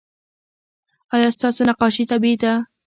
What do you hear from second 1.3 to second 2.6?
ستاسو نقاشي طبیعي ده؟